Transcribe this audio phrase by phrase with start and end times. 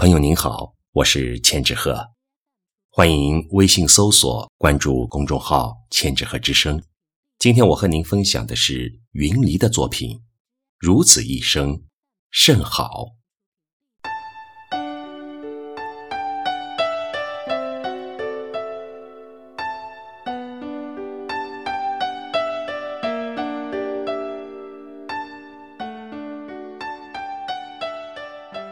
[0.00, 2.12] 朋友您好，我是千纸鹤，
[2.88, 6.80] 欢迎微信搜索关注公众号“千纸鹤之声”。
[7.40, 10.18] 今天我和您分享的是云离的作品，
[10.78, 11.82] 《如此一生
[12.30, 13.06] 甚好》。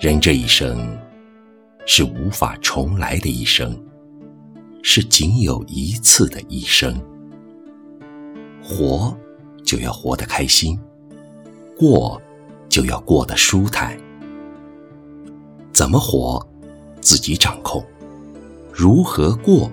[0.00, 0.96] 人这一生。
[1.90, 3.74] 是无法重来的一生，
[4.82, 6.94] 是仅有一次的一生。
[8.62, 9.16] 活
[9.64, 10.78] 就要活得开心，
[11.78, 12.20] 过
[12.68, 13.96] 就要过得舒坦。
[15.72, 16.46] 怎么活，
[17.00, 17.82] 自己掌控；
[18.70, 19.72] 如何过，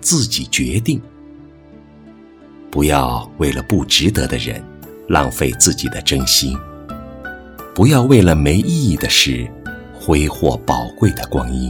[0.00, 1.00] 自己决定。
[2.72, 4.60] 不要为了不值得的人
[5.08, 6.58] 浪费自己的真心，
[7.72, 9.48] 不要为了没意义的事。
[10.06, 11.68] 挥霍宝贵的光阴，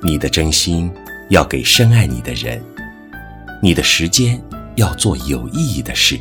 [0.00, 0.90] 你的真心
[1.28, 2.58] 要给深爱你的人，
[3.60, 4.42] 你的时间
[4.74, 6.18] 要做有意义的事，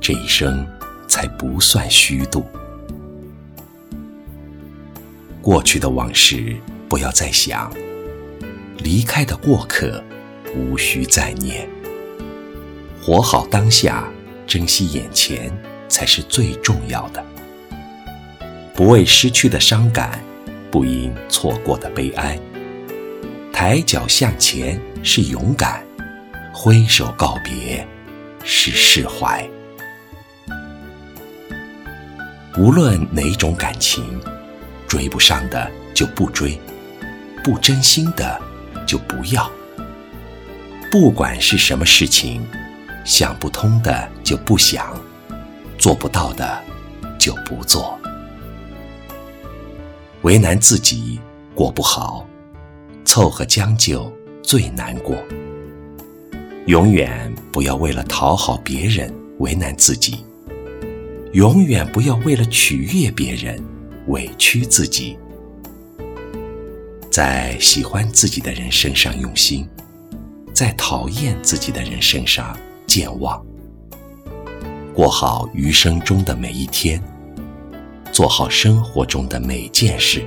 [0.00, 0.64] 这一生
[1.08, 2.44] 才不算虚度。
[5.42, 6.56] 过去的往事
[6.88, 7.72] 不要再想，
[8.78, 10.00] 离开的过客
[10.54, 11.68] 无需再念。
[13.02, 14.08] 活好当下，
[14.46, 15.52] 珍惜眼前，
[15.88, 17.29] 才是最重要的。
[18.80, 20.24] 不为失去的伤感，
[20.70, 22.40] 不因错过的悲哀。
[23.52, 25.84] 抬脚向前是勇敢，
[26.50, 27.86] 挥手告别
[28.42, 29.46] 是释怀。
[32.56, 34.18] 无论哪种感情，
[34.88, 36.58] 追不上的就不追，
[37.44, 38.40] 不真心的
[38.86, 39.52] 就不要。
[40.90, 42.42] 不管是什么事情，
[43.04, 44.98] 想不通的就不想，
[45.76, 46.58] 做不到的
[47.18, 47.99] 就不做。
[50.22, 51.18] 为难自己
[51.54, 52.26] 过不好，
[53.06, 55.16] 凑合将就最难过。
[56.66, 60.24] 永远不要为了讨好别人为难自己，
[61.32, 63.58] 永远不要为了取悦别人
[64.08, 65.16] 委屈自己。
[67.10, 69.66] 在喜欢自己的人身上用心，
[70.52, 73.42] 在讨厌自己的人身上健忘。
[74.92, 77.02] 过好余生中的每一天。
[78.20, 80.22] 做好生活中的每件事，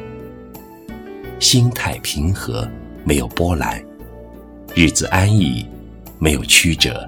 [1.40, 2.68] 心态平和，
[3.04, 3.80] 没有波澜；
[4.74, 5.64] 日子安逸，
[6.18, 7.08] 没有曲折。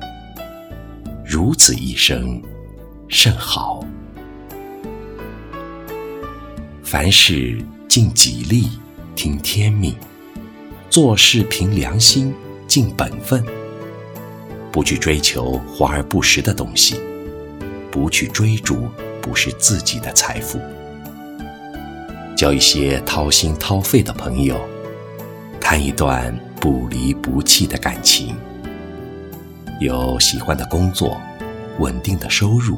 [1.26, 2.40] 如此一生，
[3.08, 3.84] 甚好。
[6.84, 7.58] 凡事
[7.88, 8.70] 尽己力，
[9.16, 9.96] 听天命；
[10.88, 12.32] 做事凭良心，
[12.68, 13.44] 尽本分。
[14.72, 17.02] 不去追求华而不实的东西，
[17.90, 18.88] 不去追逐。
[19.22, 20.60] 不是自己的财富，
[22.36, 24.60] 交一些掏心掏肺的朋友，
[25.60, 28.36] 谈一段不离不弃的感情，
[29.80, 31.20] 有喜欢的工作，
[31.80, 32.78] 稳定的收入，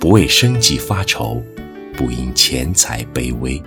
[0.00, 1.40] 不为生计发愁，
[1.96, 3.62] 不因钱财卑微，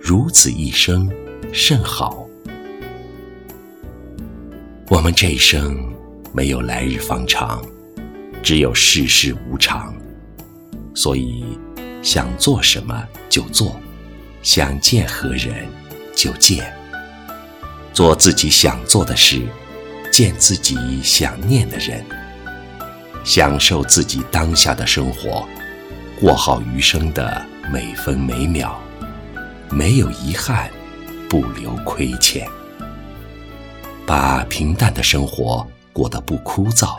[0.00, 1.08] 如此一生
[1.52, 2.26] 甚好。
[4.88, 5.78] 我们这一生
[6.32, 7.64] 没有来日方长，
[8.42, 9.94] 只有世事无常。
[10.96, 11.44] 所以，
[12.02, 13.76] 想做什么就做，
[14.42, 15.68] 想见何人
[16.14, 16.72] 就见，
[17.92, 19.42] 做自己想做的事，
[20.10, 22.04] 见自己想念的人，
[23.24, 25.46] 享受自己当下的生活，
[26.18, 28.74] 过好余生的每分每秒，
[29.70, 30.70] 没有遗憾，
[31.28, 32.48] 不留亏欠，
[34.06, 36.96] 把平淡的生活过得不枯燥，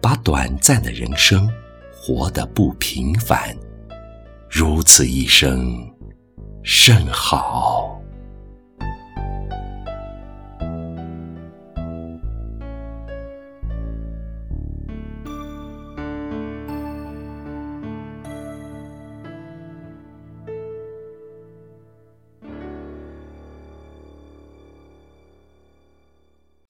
[0.00, 1.48] 把短暂的人生。
[2.06, 3.56] 活得不平凡，
[4.50, 5.90] 如此一生，
[6.64, 7.83] 甚好。